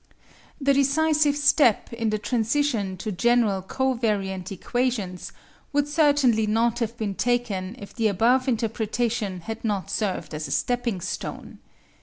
[0.59, 5.31] The decisive step in the transition to general co variant equations
[5.73, 10.51] would certainly not have been taken if the above interpretation had not served as a
[10.57, 11.59] stepping stone.